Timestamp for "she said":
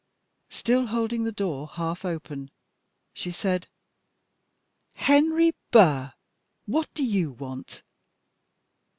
3.13-3.67